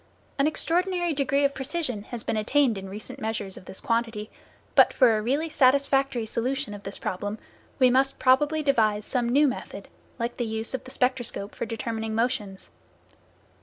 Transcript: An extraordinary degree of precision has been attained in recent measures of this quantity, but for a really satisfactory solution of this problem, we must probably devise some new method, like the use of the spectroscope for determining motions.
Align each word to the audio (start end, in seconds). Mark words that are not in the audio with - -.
An 0.39 0.47
extraordinary 0.47 1.13
degree 1.13 1.43
of 1.45 1.53
precision 1.53 2.01
has 2.05 2.23
been 2.23 2.35
attained 2.35 2.75
in 2.75 2.89
recent 2.89 3.19
measures 3.19 3.55
of 3.55 3.65
this 3.65 3.79
quantity, 3.79 4.31
but 4.73 4.93
for 4.93 5.15
a 5.15 5.21
really 5.21 5.47
satisfactory 5.47 6.25
solution 6.25 6.73
of 6.73 6.81
this 6.81 6.97
problem, 6.97 7.37
we 7.77 7.91
must 7.91 8.17
probably 8.17 8.63
devise 8.63 9.05
some 9.05 9.29
new 9.29 9.47
method, 9.47 9.89
like 10.17 10.37
the 10.37 10.47
use 10.47 10.73
of 10.73 10.85
the 10.85 10.89
spectroscope 10.91 11.53
for 11.53 11.67
determining 11.67 12.15
motions. 12.15 12.71